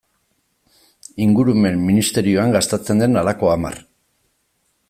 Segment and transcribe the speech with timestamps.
[1.25, 3.81] Ingurumen ministerioan gastatzen den halako hamar.